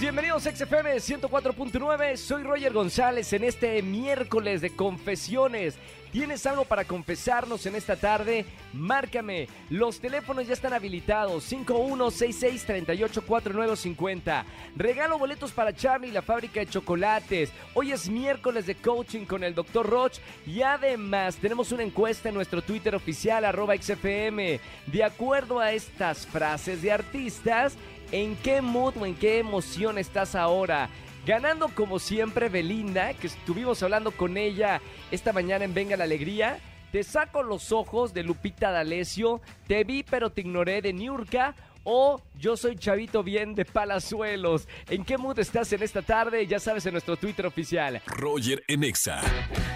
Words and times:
Bienvenidos 0.00 0.46
a 0.46 0.54
XFM 0.54 0.94
104.9. 0.96 2.16
Soy 2.16 2.44
Roger 2.44 2.72
González 2.72 3.32
en 3.32 3.42
este 3.42 3.82
miércoles 3.82 4.60
de 4.60 4.70
confesiones. 4.70 5.74
¿Tienes 6.12 6.46
algo 6.46 6.64
para 6.64 6.84
confesarnos 6.84 7.66
en 7.66 7.74
esta 7.74 7.96
tarde? 7.96 8.44
Márcame. 8.72 9.48
Los 9.70 9.98
teléfonos 10.00 10.46
ya 10.46 10.52
están 10.54 10.72
habilitados. 10.72 11.52
5166384950. 11.52 14.44
Regalo 14.76 15.18
boletos 15.18 15.50
para 15.52 15.74
Charlie, 15.74 16.12
la 16.12 16.22
fábrica 16.22 16.60
de 16.60 16.66
chocolates. 16.66 17.50
Hoy 17.74 17.90
es 17.92 18.08
miércoles 18.08 18.64
de 18.66 18.76
coaching 18.76 19.26
con 19.26 19.44
el 19.44 19.54
Dr. 19.54 19.86
Roch. 19.86 20.18
Y 20.46 20.62
además 20.62 21.36
tenemos 21.36 21.72
una 21.72 21.82
encuesta 21.82 22.28
en 22.28 22.36
nuestro 22.36 22.62
Twitter 22.62 22.94
oficial, 22.94 23.44
arroba 23.44 23.76
XFM. 23.76 24.60
De 24.86 25.04
acuerdo 25.04 25.58
a 25.58 25.72
estas 25.72 26.24
frases 26.26 26.80
de 26.82 26.92
artistas, 26.92 27.76
¿en 28.12 28.36
qué 28.36 28.60
mood 28.60 28.96
o 28.98 29.06
en 29.06 29.14
qué 29.14 29.38
emoción 29.38 29.98
estás 29.98 30.34
ahora? 30.34 30.88
Ganando 31.26 31.68
como 31.68 31.98
siempre 31.98 32.48
Belinda, 32.48 33.12
que 33.14 33.26
estuvimos 33.26 33.82
hablando 33.82 34.12
con 34.12 34.36
ella 34.36 34.80
esta 35.10 35.32
mañana 35.32 35.64
en 35.64 35.74
Venga 35.74 35.96
la 35.96 36.04
Alegría. 36.04 36.58
Te 36.90 37.02
saco 37.02 37.42
los 37.42 37.70
ojos 37.70 38.14
de 38.14 38.22
Lupita 38.22 38.70
D'Alessio. 38.70 39.42
Te 39.66 39.84
vi 39.84 40.02
pero 40.02 40.30
te 40.30 40.40
ignoré 40.40 40.80
de 40.80 40.92
Niurka. 40.92 41.54
O 41.84 42.20
yo 42.38 42.56
soy 42.56 42.76
Chavito 42.76 43.22
Bien 43.22 43.54
de 43.54 43.64
Palazuelos. 43.64 44.68
¿En 44.88 45.04
qué 45.04 45.16
mood 45.16 45.38
estás 45.38 45.72
en 45.72 45.82
esta 45.82 46.02
tarde? 46.02 46.46
Ya 46.46 46.58
sabes 46.58 46.84
en 46.86 46.92
nuestro 46.92 47.16
Twitter 47.16 47.46
oficial. 47.46 48.02
Roger 48.06 48.62
en 48.66 48.84
Exa. 48.84 49.20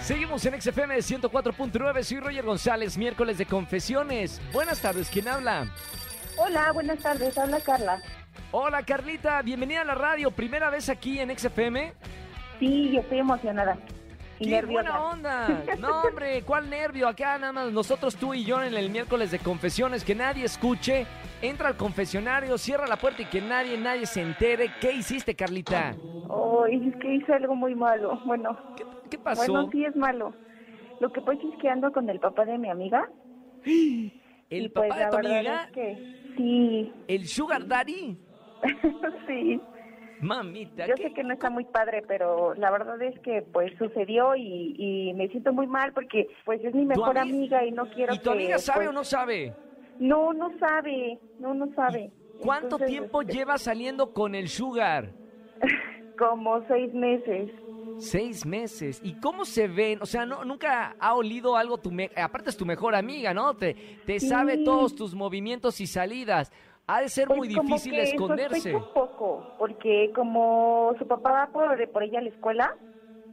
Seguimos 0.03 0.45
en 0.47 0.61
XFM 0.61 0.97
104.9. 0.97 2.03
Soy 2.03 2.21
Roger 2.21 2.45
González, 2.45 2.99
miércoles 2.99 3.39
de 3.39 3.47
confesiones. 3.47 4.41
Buenas 4.53 4.81
tardes, 4.81 5.09
¿quién 5.11 5.29
habla? 5.29 5.71
Hola, 6.37 6.73
buenas 6.73 6.99
tardes, 6.99 7.37
habla 7.37 7.61
Carla. 7.61 8.03
Hola 8.51 8.83
Carlita, 8.83 9.41
bienvenida 9.43 9.83
a 9.83 9.85
la 9.85 9.95
radio. 9.95 10.31
¿Primera 10.31 10.71
vez 10.71 10.89
aquí 10.89 11.19
en 11.19 11.37
XFM? 11.37 11.93
Sí, 12.59 12.91
yo 12.93 13.01
estoy 13.01 13.19
emocionada. 13.19 13.77
Y 14.39 14.47
¡Qué 14.47 14.51
nerviosa. 14.51 14.91
buena 14.91 15.05
onda! 15.05 15.65
No, 15.79 16.03
hombre, 16.03 16.43
¿cuál 16.47 16.69
nervio? 16.69 17.07
Acá 17.09 17.39
nada 17.39 17.53
más 17.53 17.73
nosotros, 17.73 18.17
tú 18.17 18.35
y 18.35 18.45
yo 18.45 18.63
en 18.63 18.75
el 18.75 18.91
miércoles 18.91 19.31
de 19.31 19.39
confesiones, 19.39 20.05
que 20.05 20.15
nadie 20.15 20.45
escuche. 20.45 21.07
Entra 21.41 21.69
al 21.69 21.77
confesionario, 21.77 22.57
cierra 22.59 22.87
la 22.87 22.97
puerta 22.97 23.23
y 23.23 23.27
que 23.27 23.41
nadie, 23.41 23.77
nadie 23.79 24.07
se 24.07 24.23
entere. 24.23 24.71
¿Qué 24.81 24.93
hiciste, 24.93 25.35
Carlita? 25.35 25.91
Ay, 26.65 26.89
es 26.89 26.97
que 27.01 27.15
hice 27.15 27.33
algo 27.35 27.55
muy 27.55 27.75
malo. 27.75 28.21
Bueno, 28.25 28.57
¿Qué, 28.77 28.85
qué 29.11 29.19
pasó? 29.19 29.53
bueno, 29.53 29.71
sí 29.73 29.85
es 29.85 29.95
malo. 29.97 30.35
Lo 31.01 31.13
que 31.13 31.21
pasa 31.21 31.41
es 31.53 31.61
que 31.61 31.69
ando 31.69 31.91
con 31.93 32.09
el 32.09 32.21
papá 32.21 32.45
de 32.45 32.59
mi 32.59 32.69
amiga. 32.71 33.09
¿El 33.65 34.11
y 34.51 34.69
papá 34.69 34.87
pues 34.89 34.99
de 34.99 35.07
tu 35.11 35.17
amiga? 35.17 35.65
es 35.65 35.73
que 35.73 36.22
sí, 36.37 36.93
¿El 37.09 37.27
Sugar 37.27 37.67
Daddy? 37.67 38.17
sí. 39.27 39.61
Mamita, 40.21 40.87
Yo 40.87 40.95
¿qué? 40.95 41.03
sé 41.09 41.15
que 41.15 41.25
no 41.25 41.35
está 41.35 41.51
muy 41.51 41.65
padre, 41.65 42.03
pero 42.07 42.55
la 42.55 42.71
verdad 42.71 43.01
es 43.03 43.19
que 43.21 43.43
pues 43.53 43.73
sucedió 43.77 44.37
y, 44.37 44.77
y 44.79 45.15
me 45.15 45.27
siento 45.29 45.53
muy 45.53 45.67
mal 45.67 45.93
porque 45.93 46.29
pues 46.45 46.65
es 46.65 46.73
mi 46.75 46.85
mejor 46.85 47.17
ami- 47.17 47.23
amiga 47.31 47.65
y 47.65 47.73
no 47.73 47.87
quiero 47.91 48.15
¿Y 48.15 48.19
tu 48.19 48.31
que, 48.31 48.37
amiga 48.37 48.59
sabe 48.59 48.85
pues, 48.85 48.89
o 48.91 48.93
no 48.93 49.03
sabe? 49.05 49.53
No, 49.99 50.33
no 50.33 50.57
sabe, 50.61 51.19
no, 51.39 51.55
no 51.55 51.75
sabe. 51.75 52.13
¿Cuánto 52.41 52.67
Entonces, 52.77 52.89
tiempo 52.89 53.23
este, 53.23 53.35
llevas 53.35 53.63
saliendo 53.63 54.13
con 54.13 54.37
el 54.37 54.49
Sugar? 54.49 55.13
Como 56.19 56.65
seis 56.69 56.95
meses. 56.95 57.51
Seis 57.99 58.45
meses. 58.45 59.01
¿Y 59.03 59.15
cómo 59.21 59.45
se 59.45 59.69
ven? 59.69 60.01
O 60.03 60.07
sea, 60.07 60.27
no, 60.27 60.45
nunca 60.45 60.97
ha 60.99 61.15
olido 61.15 61.57
algo 61.57 61.79
tu... 61.79 61.91
me- 61.91 62.11
Aparte 62.17 62.51
es 62.51 62.57
tu 62.57 62.67
mejor 62.67 62.95
amiga, 62.95 63.33
¿no? 63.33 63.55
Te, 63.55 63.75
te 64.07 64.19
sabe 64.21 64.59
todos 64.65 64.95
tus 64.97 65.15
movimientos 65.15 65.81
y 65.81 65.87
salidas. 65.87 66.51
Ha 66.89 67.01
de 67.03 67.09
ser 67.09 67.29
Pues 67.29 67.39
muy 67.39 67.55
como 67.55 67.69
difícil 67.69 67.93
que 67.93 68.03
esconderse. 68.03 68.75
un 68.75 68.93
poco, 68.93 69.55
porque 69.57 70.11
como 70.15 70.93
su 70.99 71.07
papá 71.07 71.31
va 71.33 71.47
por, 71.53 71.91
por 71.93 72.03
ella 72.03 72.19
a 72.19 72.23
la 72.23 72.29
escuela, 72.31 72.77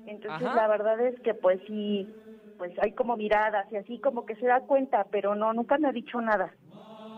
entonces 0.06 0.46
Ajá. 0.47 0.56
la 0.56 0.68
verdad 0.68 1.00
es 1.08 1.20
que 1.22 1.34
pues 1.34 1.59
sí, 1.66 2.14
pues 2.58 2.72
hay 2.80 2.91
como 2.94 3.18
miradas 3.18 3.66
y 3.72 3.78
así 3.78 4.00
como 4.00 4.26
que 4.26 4.36
se 4.36 4.46
da 4.46 4.59
cuenta, 4.62 5.08
pero 5.12 5.34
no, 5.34 5.52
nunca 5.53 5.80
me 5.80 5.88
ha 5.88 5.91
dicho 5.91 6.22
nada. 6.22 6.53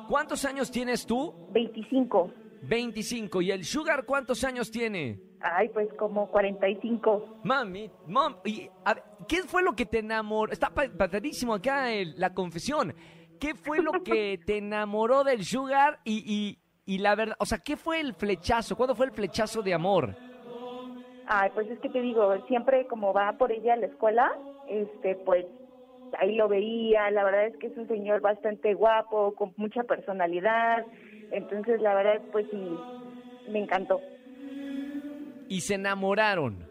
¿Cuántos 0.07 0.45
años 0.45 0.71
tienes 0.71 1.05
tú? 1.05 1.33
25. 1.51 2.31
25. 2.61 3.41
¿Y 3.41 3.51
el 3.51 3.65
Sugar 3.65 4.05
cuántos 4.05 4.43
años 4.45 4.71
tiene? 4.71 5.19
Ay, 5.43 5.69
pues 5.69 5.91
como 5.97 6.27
45. 6.29 7.25
Mami, 7.43 7.91
mom, 8.05 8.35
y, 8.45 8.69
a 8.85 8.93
ver, 8.93 9.03
¿qué 9.27 9.37
fue 9.43 9.63
lo 9.63 9.73
que 9.73 9.85
te 9.85 9.99
enamoró? 9.99 10.51
Está 10.51 10.69
pa- 10.69 10.89
padrísimo 10.95 11.55
acá 11.55 11.91
el- 11.91 12.13
la 12.19 12.33
confesión. 12.33 12.93
¿Qué 13.39 13.55
fue 13.55 13.81
lo 13.81 13.91
que 14.03 14.39
te 14.45 14.57
enamoró 14.57 15.23
del 15.23 15.43
Sugar 15.43 15.99
y, 16.03 16.23
y, 16.85 16.93
y 16.93 16.99
la 16.99 17.15
verdad, 17.15 17.35
o 17.39 17.45
sea, 17.45 17.57
qué 17.57 17.75
fue 17.75 17.99
el 17.99 18.13
flechazo? 18.13 18.75
¿Cuándo 18.75 18.93
fue 18.95 19.07
el 19.07 19.11
flechazo 19.11 19.63
de 19.63 19.73
amor? 19.73 20.15
Ay, 21.25 21.49
pues 21.53 21.69
es 21.69 21.79
que 21.79 21.89
te 21.89 22.01
digo, 22.01 22.35
siempre 22.47 22.85
como 22.87 23.13
va 23.13 23.33
por 23.37 23.51
ella 23.51 23.73
a 23.73 23.77
la 23.77 23.87
escuela, 23.87 24.29
este, 24.67 25.15
pues 25.15 25.45
ahí 26.19 26.35
lo 26.35 26.47
veía, 26.49 27.09
la 27.09 27.23
verdad 27.23 27.47
es 27.47 27.57
que 27.57 27.67
es 27.67 27.77
un 27.77 27.87
señor 27.87 28.21
bastante 28.21 28.73
guapo, 28.73 29.33
con 29.35 29.53
mucha 29.57 29.83
personalidad, 29.83 30.85
entonces 31.31 31.81
la 31.81 31.93
verdad 31.95 32.21
pues 32.31 32.45
sí, 32.51 32.83
me 33.47 33.59
encantó. 33.59 34.01
Y 35.51 35.61
se 35.61 35.75
enamoraron. 35.75 36.65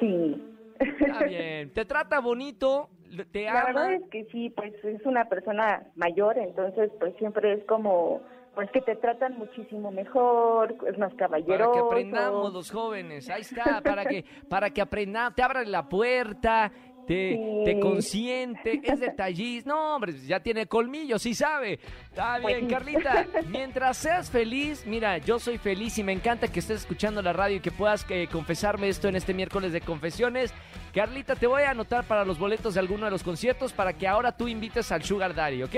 Sí. 0.00 0.42
Está 0.78 1.24
bien. 1.28 1.70
Te 1.72 1.84
trata 1.84 2.20
bonito, 2.20 2.88
te 3.32 3.44
La 3.44 3.64
verdad 3.66 3.84
ama. 3.86 3.94
es 3.94 4.02
que 4.10 4.24
sí, 4.32 4.50
pues 4.50 4.72
es 4.84 5.04
una 5.06 5.24
persona 5.28 5.84
mayor, 5.94 6.36
entonces 6.38 6.90
pues 7.00 7.14
siempre 7.18 7.52
es 7.54 7.64
como, 7.64 8.20
pues 8.54 8.70
que 8.72 8.80
te 8.80 8.96
tratan 8.96 9.38
muchísimo 9.38 9.90
mejor, 9.90 10.74
es 10.86 10.98
más 10.98 11.12
Para 11.14 11.26
caballeroso. 11.28 11.72
que 11.72 11.78
aprendamos 11.78 12.52
los 12.52 12.70
jóvenes, 12.70 13.28
ahí 13.30 13.42
está, 13.42 13.80
para 13.82 14.04
que, 14.04 14.24
para 14.48 14.70
que 14.70 14.80
aprendamos, 14.80 15.34
te 15.34 15.42
abran 15.42 15.70
la 15.70 15.88
puerta, 15.88 16.70
te, 17.08 17.32
Sí. 17.34 17.62
te 17.64 17.80
consiente, 17.80 18.80
es 18.84 19.00
detallista, 19.00 19.70
no 19.70 19.96
hombre, 19.96 20.12
ya 20.26 20.38
tiene 20.40 20.66
colmillo, 20.66 21.18
sí 21.18 21.34
sabe. 21.34 21.80
Está 22.10 22.38
bien. 22.38 22.68
Carlita, 22.68 23.26
mientras 23.48 23.96
seas 23.96 24.30
feliz, 24.30 24.84
mira, 24.86 25.18
yo 25.18 25.38
soy 25.40 25.58
feliz 25.58 25.98
y 25.98 26.04
me 26.04 26.12
encanta 26.12 26.46
que 26.46 26.60
estés 26.60 26.82
escuchando 26.82 27.20
la 27.22 27.32
radio 27.32 27.56
y 27.56 27.60
que 27.60 27.72
puedas 27.72 28.06
eh, 28.10 28.28
confesarme 28.30 28.88
esto 28.88 29.08
en 29.08 29.16
este 29.16 29.34
miércoles 29.34 29.72
de 29.72 29.80
confesiones. 29.80 30.54
Carlita, 30.94 31.34
te 31.34 31.46
voy 31.46 31.62
a 31.62 31.70
anotar 31.70 32.04
para 32.04 32.24
los 32.24 32.38
boletos 32.38 32.74
de 32.74 32.80
alguno 32.80 33.06
de 33.06 33.10
los 33.10 33.22
conciertos 33.22 33.72
para 33.72 33.92
que 33.94 34.06
ahora 34.06 34.36
tú 34.36 34.46
invites 34.46 34.92
al 34.92 35.02
Sugar 35.02 35.34
Daddy, 35.34 35.62
¿ok? 35.62 35.74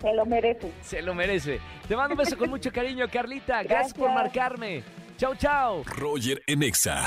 Se 0.00 0.12
lo 0.12 0.26
merece. 0.26 0.72
Se 0.82 1.00
lo 1.00 1.14
merece. 1.14 1.60
Te 1.86 1.94
mando 1.94 2.14
un 2.14 2.18
beso 2.18 2.36
con 2.36 2.50
mucho 2.50 2.72
cariño, 2.72 3.06
Carlita. 3.08 3.62
Gracias, 3.62 3.94
por 3.94 4.10
marcarme. 4.10 4.82
Chau, 5.22 5.36
chau. 5.36 5.84
Roger 5.84 6.42
en 6.48 6.64
Exa. 6.64 7.04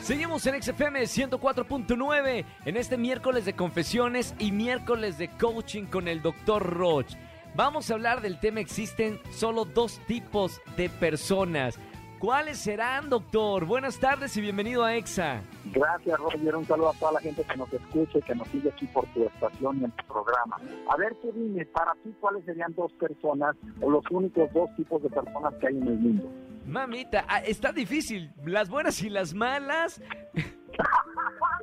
Seguimos 0.00 0.46
en 0.46 0.62
XFM 0.62 1.02
104.9 1.02 2.46
en 2.64 2.76
este 2.78 2.96
miércoles 2.96 3.44
de 3.44 3.52
confesiones 3.52 4.34
y 4.38 4.52
miércoles 4.52 5.18
de 5.18 5.28
coaching 5.36 5.84
con 5.84 6.08
el 6.08 6.22
Dr. 6.22 6.62
Roch. 6.62 7.12
Vamos 7.54 7.90
a 7.90 7.92
hablar 7.92 8.22
del 8.22 8.40
tema 8.40 8.60
existen 8.60 9.20
solo 9.32 9.66
dos 9.66 10.00
tipos 10.06 10.62
de 10.78 10.88
personas. 10.88 11.78
¿Cuáles 12.18 12.56
serán, 12.56 13.10
doctor? 13.10 13.66
Buenas 13.66 14.00
tardes 14.00 14.34
y 14.38 14.40
bienvenido 14.40 14.82
a 14.82 14.96
EXA. 14.96 15.42
Gracias, 15.66 16.18
Roger. 16.18 16.56
Un 16.56 16.64
saludo 16.64 16.88
a 16.88 16.94
toda 16.94 17.12
la 17.12 17.20
gente 17.20 17.44
que 17.44 17.56
nos 17.58 17.70
escucha 17.70 18.18
y 18.18 18.22
que 18.22 18.34
nos 18.34 18.48
sigue 18.48 18.70
aquí 18.70 18.86
por 18.86 19.04
tu 19.08 19.24
estación 19.24 19.78
y 19.82 19.84
en 19.84 19.90
tu 19.90 20.06
programa. 20.06 20.56
A 20.88 20.96
ver, 20.96 21.14
tú 21.20 21.30
dime, 21.34 21.66
para 21.66 21.92
ti, 22.02 22.14
¿cuáles 22.18 22.46
serían 22.46 22.74
dos 22.74 22.90
personas 22.94 23.54
o 23.82 23.90
los 23.90 24.04
únicos 24.10 24.50
dos 24.54 24.74
tipos 24.74 25.02
de 25.02 25.10
personas 25.10 25.52
que 25.60 25.66
hay 25.66 25.76
en 25.76 25.86
el 25.86 25.98
mundo? 25.98 26.47
Mamita, 26.68 27.24
ah, 27.28 27.38
está 27.40 27.72
difícil. 27.72 28.32
Las 28.44 28.68
buenas 28.68 29.02
y 29.02 29.08
las 29.10 29.34
malas. 29.34 30.00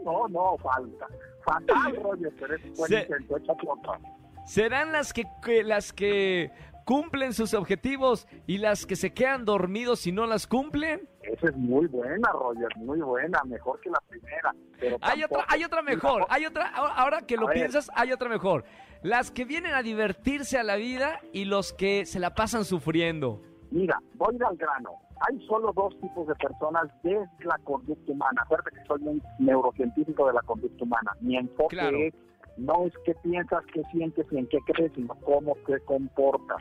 No, 0.04 0.28
no, 0.28 0.58
falta. 0.58 1.08
Fatal, 1.44 1.96
Roger, 2.04 2.32
pero 2.40 2.56
es 2.56 2.78
buen 2.78 2.90
Se- 2.91 3.02
intento, 3.02 3.38
échate 3.38 3.68
otra. 3.68 4.00
¿Serán 4.46 4.91
las 4.91 5.14
que, 5.14 5.24
que- 5.44 5.64
las 5.64 5.94
que 5.94 6.52
cumplen 6.85 7.34
sus 7.34 7.53
objetivos 7.56 8.28
y 8.46 8.59
las 8.59 8.85
que 8.85 8.96
se 8.96 9.14
quedan 9.14 9.46
dormidos 9.46 10.06
y 10.06 10.12
no 10.12 10.28
las 10.28 10.46
cumplen? 10.46 11.09
Esa 11.24 11.47
es 11.50 11.56
muy 11.58 11.88
buena, 11.88 12.29
Roger, 12.32 12.68
muy 12.78 13.00
buena, 13.00 13.41
mejor 13.46 13.79
que 13.82 13.90
la 13.90 14.00
primera. 14.08 14.53
Pero 14.79 14.97
Hay 15.02 15.22
tampoco- 15.22 15.41
otra, 15.41 15.53
hay 15.56 15.64
otra 15.64 15.82
mejor, 15.82 16.26
hay 16.29 16.46
otra, 16.46 16.68
ahora 16.68 17.22
que 17.22 17.35
lo 17.38 17.47
ver. 17.47 17.56
piensas, 17.58 17.90
hay 17.96 18.12
otra 18.12 18.29
mejor. 18.29 18.64
Las 19.02 19.32
que 19.32 19.46
vienen 19.46 19.74
a 19.74 19.82
divertirse 19.82 20.59
a 20.59 20.64
la 20.64 20.76
vida 20.76 21.20
y 21.34 21.46
los 21.46 21.74
que 21.74 22.06
se 22.06 22.20
la 22.20 22.35
pasan 22.35 22.64
sufriendo. 22.66 23.41
Mira, 23.72 24.00
voy 24.14 24.38
al 24.47 24.56
grano. 24.56 25.00
Hay 25.22 25.40
solo 25.47 25.72
dos 25.73 25.97
tipos 26.02 26.28
de 26.28 26.35
personas 26.35 26.88
desde 27.03 27.28
la 27.46 27.58
conducta 27.64 28.12
humana. 28.12 28.41
Acuérdate 28.44 28.72
que 28.78 28.85
soy 28.85 29.02
un 29.08 29.22
neurocientífico 29.40 30.28
de 30.28 30.34
la 30.34 30.41
conducta 30.41 30.84
humana. 30.84 31.12
Mi 31.22 31.38
enfoque 31.38 31.76
Claro. 31.78 31.97
es 31.97 32.14
no 32.58 32.85
es 32.85 32.94
qué 33.06 33.14
piensas, 33.16 33.64
qué 33.73 33.84
sientes 33.91 34.26
y 34.32 34.38
en 34.38 34.47
qué 34.47 34.59
crees, 34.66 34.91
sino 34.94 35.14
cómo 35.26 35.56
te 35.66 35.79
comportas. 35.82 36.58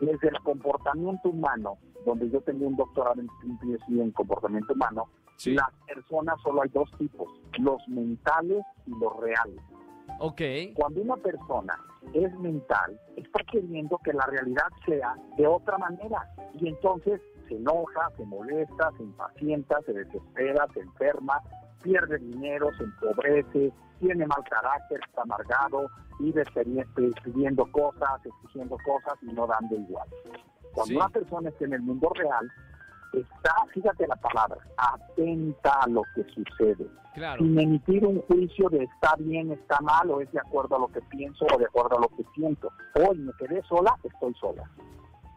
Desde 0.00 0.28
el 0.28 0.40
comportamiento 0.42 1.28
humano, 1.30 1.78
donde 2.04 2.28
yo 2.30 2.40
tengo 2.42 2.66
un 2.66 2.76
doctorado 2.76 3.20
en 3.20 3.28
PhD 3.58 4.00
en 4.02 4.10
comportamiento 4.12 4.72
humano, 4.74 5.06
Sí. 5.36 5.54
las 5.54 5.70
personas 5.86 6.40
solo 6.42 6.62
hay 6.62 6.68
dos 6.70 6.90
tipos, 6.98 7.28
los 7.58 7.86
mentales 7.88 8.64
y 8.86 8.90
los 8.98 9.16
reales. 9.18 9.60
Ok. 10.20 10.40
Cuando 10.74 11.02
una 11.02 11.16
persona 11.16 11.78
es 12.14 12.32
mental, 12.38 12.98
está 13.16 13.42
queriendo 13.50 13.98
que 13.98 14.12
la 14.12 14.24
realidad 14.26 14.66
sea 14.86 15.14
de 15.36 15.46
otra 15.46 15.76
manera. 15.78 16.28
Y 16.54 16.68
entonces 16.68 17.20
se 17.48 17.56
enoja, 17.56 18.10
se 18.16 18.24
molesta, 18.24 18.90
se 18.96 19.02
impacienta, 19.02 19.80
se 19.86 19.92
desespera, 19.92 20.66
se 20.74 20.80
enferma, 20.80 21.40
pierde 21.82 22.18
dinero, 22.18 22.68
se 22.76 22.84
empobrece, 22.84 23.72
tiene 24.00 24.26
mal 24.26 24.42
carácter, 24.48 25.00
está 25.06 25.22
amargado, 25.22 25.88
vive 26.18 26.44
pidiendo 27.24 27.70
cosas, 27.72 28.24
exigiendo 28.24 28.76
cosas 28.84 29.14
y 29.22 29.26
no 29.26 29.46
dando 29.46 29.76
igual. 29.76 30.08
Cuando 30.72 30.96
una 30.96 31.08
persona 31.08 31.48
está 31.48 31.64
en 31.64 31.74
el 31.74 31.82
mundo 31.82 32.10
real, 32.14 32.50
está, 33.12 33.54
fíjate 33.72 34.06
la 34.06 34.16
palabra, 34.16 34.58
atenta 34.76 35.72
a 35.80 35.88
lo 35.88 36.02
que 36.14 36.24
sucede. 36.24 36.86
Sin 37.38 37.58
emitir 37.58 38.04
un 38.04 38.20
juicio 38.22 38.68
de 38.68 38.84
está 38.84 39.14
bien, 39.18 39.50
está 39.52 39.80
mal, 39.80 40.10
o 40.10 40.20
es 40.20 40.30
de 40.32 40.38
acuerdo 40.38 40.76
a 40.76 40.80
lo 40.80 40.88
que 40.88 41.00
pienso 41.02 41.46
o 41.46 41.58
de 41.58 41.64
acuerdo 41.64 41.96
a 41.96 42.00
lo 42.00 42.08
que 42.08 42.24
siento. 42.34 42.70
Hoy 42.94 43.18
me 43.18 43.32
quedé 43.38 43.62
sola, 43.62 43.96
estoy 44.02 44.34
sola. 44.34 44.70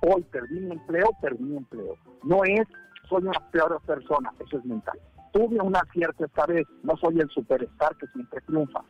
Hoy 0.01 0.23
perdí 0.31 0.59
mi 0.59 0.71
empleo, 0.71 1.09
perdí 1.21 1.43
mi 1.43 1.57
empleo. 1.57 1.95
No 2.23 2.43
es, 2.43 2.67
soy 3.07 3.23
una 3.23 3.39
peor 3.51 3.81
persona, 3.85 4.31
eso 4.39 4.57
es 4.57 4.65
mental. 4.65 4.97
Tuve 5.33 5.59
una 5.59 5.81
cierta 5.91 6.25
esta 6.25 6.45
vez, 6.45 6.65
no 6.83 6.95
soy 6.97 7.19
el 7.19 7.29
superstar 7.29 7.95
que 7.97 8.07
siempre 8.07 8.41
triunfa. 8.41 8.81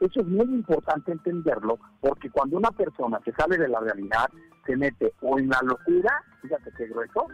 Eso 0.00 0.20
es 0.20 0.26
muy 0.26 0.44
importante 0.44 1.10
entenderlo, 1.10 1.78
porque 2.00 2.30
cuando 2.30 2.58
una 2.58 2.70
persona 2.70 3.18
se 3.24 3.32
sale 3.32 3.56
de 3.56 3.68
la 3.68 3.80
realidad, 3.80 4.28
se 4.66 4.76
mete 4.76 5.12
o 5.22 5.38
en 5.38 5.48
la 5.48 5.60
locura, 5.62 6.22
fíjate 6.42 6.70
qué 6.76 6.86
grueso, 6.86 7.26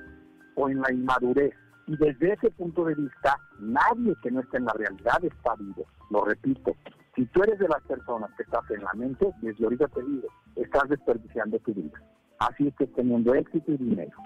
o 0.54 0.68
en 0.68 0.80
la 0.80 0.92
inmadurez. 0.92 1.54
Y 1.88 1.96
desde 1.96 2.34
ese 2.34 2.50
punto 2.52 2.84
de 2.84 2.94
vista, 2.94 3.36
nadie 3.58 4.14
que 4.22 4.30
no 4.30 4.40
esté 4.40 4.58
en 4.58 4.66
la 4.66 4.74
realidad 4.74 5.24
está 5.24 5.56
vivo. 5.56 5.84
Lo 6.10 6.24
repito, 6.24 6.76
si 7.16 7.26
tú 7.26 7.42
eres 7.42 7.58
de 7.58 7.68
las 7.68 7.82
personas 7.82 8.30
que 8.36 8.44
estás 8.44 8.70
en 8.70 8.84
la 8.84 8.92
mente, 8.94 9.28
desde 9.42 9.64
ahorita 9.64 9.88
te 9.88 10.02
digo, 10.02 10.28
estás 10.54 10.88
desperdiciando 10.88 11.58
tu 11.58 11.74
vida. 11.74 12.00
Así 12.50 12.68
es 12.68 12.74
que 12.76 12.86
teniendo 12.86 13.34
éxito 13.34 13.72
y 13.72 13.76
dinero. 13.76 14.16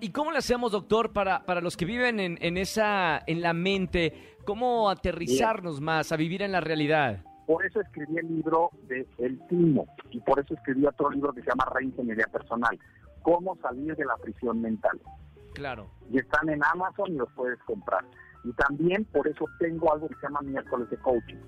¿Y 0.00 0.10
cómo 0.10 0.30
le 0.30 0.38
hacemos, 0.38 0.72
doctor, 0.72 1.12
para, 1.12 1.44
para 1.44 1.60
los 1.60 1.76
que 1.76 1.84
viven 1.84 2.20
en, 2.20 2.38
en, 2.40 2.56
esa, 2.56 3.20
en 3.26 3.42
la 3.42 3.52
mente, 3.52 4.36
cómo 4.44 4.88
aterrizarnos 4.90 5.80
más 5.80 6.12
a 6.12 6.16
vivir 6.16 6.42
en 6.42 6.52
la 6.52 6.60
realidad? 6.60 7.24
Por 7.46 7.64
eso 7.64 7.80
escribí 7.80 8.18
el 8.18 8.28
libro 8.28 8.70
de 8.86 9.06
El 9.18 9.40
Timo 9.48 9.86
y 10.10 10.20
por 10.20 10.38
eso 10.38 10.54
escribí 10.54 10.86
otro 10.86 11.10
libro 11.10 11.32
que 11.32 11.40
se 11.42 11.48
llama 11.48 11.66
Reingeniería 11.74 12.26
Personal, 12.26 12.78
cómo 13.22 13.56
salir 13.56 13.96
de 13.96 14.04
la 14.04 14.16
prisión 14.16 14.60
mental. 14.60 15.00
Claro. 15.54 15.90
Y 16.12 16.18
están 16.18 16.48
en 16.48 16.62
Amazon 16.62 17.08
y 17.08 17.16
los 17.16 17.32
puedes 17.32 17.58
comprar. 17.64 18.04
Y 18.44 18.52
también 18.52 19.04
por 19.06 19.26
eso 19.26 19.46
tengo 19.58 19.92
algo 19.92 20.08
que 20.08 20.14
se 20.14 20.22
llama 20.22 20.42
miércoles 20.42 20.88
de 20.90 20.96
coaching. 20.98 21.38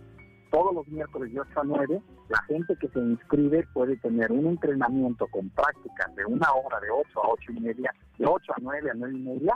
Todos 0.50 0.75
los 0.75 0.88
miércoles 0.88 1.32
de 1.32 1.41
8 1.41 1.61
a 1.61 1.64
9, 1.64 2.02
la 2.29 2.43
gente 2.43 2.75
que 2.81 2.88
se 2.88 2.99
inscribe 2.99 3.67
puede 3.73 3.97
tener 3.99 4.32
un 4.32 4.47
entrenamiento 4.47 5.26
con 5.29 5.49
prácticas 5.50 6.14
de 6.17 6.25
una 6.25 6.52
hora, 6.52 6.81
de 6.81 6.91
8 6.91 7.25
a 7.25 7.29
8 7.29 7.52
y 7.52 7.61
media, 7.61 7.94
de 8.19 8.26
8 8.26 8.52
a 8.52 8.56
9 8.61 8.91
a 8.91 8.94
9 8.94 9.14
y 9.17 9.20
media, 9.20 9.55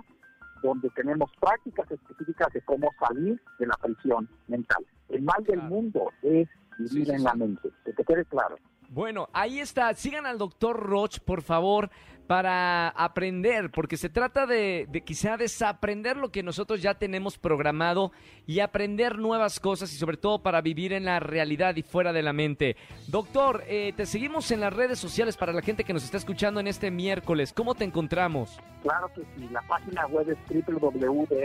donde 0.62 0.88
tenemos 0.90 1.30
prácticas 1.40 1.90
específicas 1.90 2.52
de 2.52 2.60
cómo 2.62 2.90
salir 3.00 3.40
de 3.58 3.66
la 3.66 3.76
prisión 3.76 4.28
mental. 4.46 4.86
El 5.08 5.22
mal 5.22 5.42
del 5.44 5.62
mundo 5.62 6.10
es 6.22 6.48
vivir 6.78 7.10
en 7.10 7.24
la 7.24 7.34
mente, 7.34 7.70
que 7.84 7.92
te 7.92 8.04
quede 8.04 8.24
claro. 8.26 8.56
Bueno, 8.94 9.28
ahí 9.32 9.58
está. 9.58 9.92
Sigan 9.94 10.24
al 10.24 10.38
doctor 10.38 10.78
Roch, 10.78 11.18
por 11.18 11.42
favor, 11.42 11.90
para 12.28 12.90
aprender, 12.90 13.72
porque 13.72 13.96
se 13.96 14.08
trata 14.08 14.46
de, 14.46 14.88
quizá 15.04 15.36
desaprender 15.36 16.16
lo 16.16 16.30
que 16.30 16.44
nosotros 16.44 16.80
ya 16.80 16.94
tenemos 16.94 17.36
programado 17.36 18.12
y 18.46 18.60
aprender 18.60 19.18
nuevas 19.18 19.58
cosas 19.58 19.92
y 19.92 19.96
sobre 19.96 20.16
todo 20.16 20.44
para 20.44 20.60
vivir 20.60 20.92
en 20.92 21.06
la 21.06 21.18
realidad 21.18 21.74
y 21.74 21.82
fuera 21.82 22.12
de 22.12 22.22
la 22.22 22.32
mente. 22.32 22.76
Doctor, 23.08 23.64
eh, 23.66 23.92
te 23.96 24.06
seguimos 24.06 24.52
en 24.52 24.60
las 24.60 24.72
redes 24.72 25.00
sociales 25.00 25.36
para 25.36 25.52
la 25.52 25.62
gente 25.62 25.82
que 25.82 25.92
nos 25.92 26.04
está 26.04 26.18
escuchando 26.18 26.60
en 26.60 26.68
este 26.68 26.92
miércoles. 26.92 27.52
¿Cómo 27.52 27.74
te 27.74 27.82
encontramos? 27.82 28.60
Claro 28.82 29.10
que 29.12 29.22
sí. 29.22 29.48
La 29.50 29.62
página 29.62 30.06
web 30.06 30.30
es 30.30 30.38
www.drroch.mx 30.66 31.36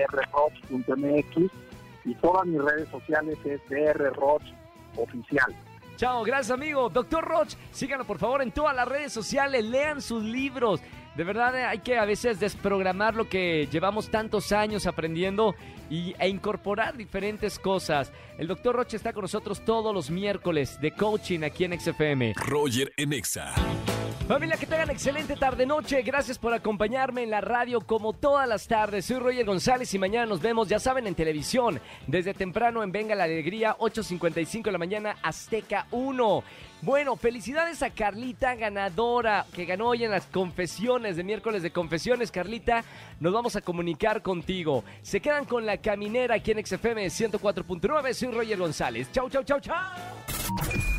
y 2.05 2.13
todas 2.13 2.45
mis 2.45 2.61
redes 2.61 2.89
sociales 2.89 3.39
es 3.43 3.59
drroch 3.67 4.43
oficial. 4.97 5.55
Chao, 5.99 6.23
gracias 6.23 6.51
amigo. 6.51 6.87
Doctor 6.87 7.25
Roch, 7.25 7.49
síganlo 7.73 8.05
por 8.05 8.19
favor 8.19 8.41
en 8.41 8.53
todas 8.53 8.73
las 8.73 8.87
redes 8.87 9.11
sociales, 9.11 9.65
lean 9.65 10.01
sus 10.01 10.23
libros. 10.23 10.79
De 11.17 11.25
verdad 11.25 11.53
eh, 11.59 11.65
hay 11.65 11.79
que 11.79 11.97
a 11.97 12.05
veces 12.05 12.39
desprogramar 12.39 13.15
lo 13.15 13.27
que 13.27 13.67
llevamos 13.69 14.09
tantos 14.09 14.53
años 14.53 14.87
aprendiendo 14.87 15.55
y, 15.89 16.15
e 16.17 16.29
incorporar 16.29 16.95
diferentes 16.95 17.59
cosas. 17.59 18.13
El 18.37 18.47
doctor 18.47 18.77
Roche 18.77 18.95
está 18.95 19.11
con 19.11 19.23
nosotros 19.23 19.65
todos 19.65 19.93
los 19.93 20.09
miércoles 20.09 20.79
de 20.79 20.91
coaching 20.91 21.41
aquí 21.43 21.65
en 21.65 21.77
XFM. 21.77 22.33
Roger 22.37 22.93
en 22.95 23.11
Exa. 23.11 23.53
Familia, 24.29 24.57
que 24.57 24.67
tengan 24.67 24.91
excelente 24.91 25.35
tarde-noche. 25.35 26.03
Gracias 26.03 26.37
por 26.37 26.53
acompañarme 26.53 27.23
en 27.23 27.31
la 27.31 27.41
radio 27.41 27.81
como 27.81 28.13
todas 28.13 28.47
las 28.47 28.67
tardes. 28.67 29.05
Soy 29.05 29.17
Roger 29.17 29.43
González 29.43 29.91
y 29.91 29.97
mañana 29.97 30.27
nos 30.27 30.39
vemos, 30.39 30.69
ya 30.69 30.77
saben, 30.77 31.07
en 31.07 31.15
televisión. 31.15 31.81
Desde 32.05 32.35
temprano 32.35 32.83
en 32.83 32.91
Venga 32.91 33.15
la 33.15 33.23
Alegría, 33.23 33.75
8.55 33.79 34.65
de 34.65 34.71
la 34.71 34.77
mañana, 34.77 35.15
Azteca 35.23 35.87
1. 35.89 36.43
Bueno, 36.83 37.15
felicidades 37.15 37.81
a 37.81 37.89
Carlita, 37.89 38.53
ganadora, 38.53 39.47
que 39.51 39.65
ganó 39.65 39.87
hoy 39.87 40.03
en 40.03 40.11
las 40.11 40.27
confesiones 40.27 41.17
de 41.17 41.23
miércoles 41.23 41.63
de 41.63 41.71
confesiones. 41.71 42.29
Carlita, 42.29 42.83
nos 43.19 43.33
vamos 43.33 43.55
a 43.55 43.61
comunicar 43.61 44.21
contigo. 44.21 44.83
Se 45.01 45.21
quedan 45.21 45.45
con 45.45 45.65
la 45.65 45.77
caminera 45.77 46.35
aquí 46.35 46.51
en 46.51 46.63
XFM 46.63 47.03
104.9. 47.07 48.13
Soy 48.13 48.29
Roger 48.29 48.59
González. 48.59 49.11
Chau, 49.11 49.27
chau, 49.27 49.43
chau, 49.43 49.59
chau. 49.59 50.98